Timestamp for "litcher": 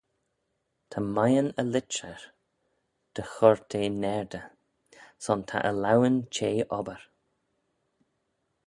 1.67-2.21